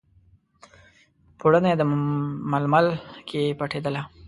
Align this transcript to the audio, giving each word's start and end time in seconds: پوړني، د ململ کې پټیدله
پوړني، 1.39 1.71
د 1.79 1.81
ململ 2.51 2.87
کې 3.27 3.41
پټیدله 3.59 4.01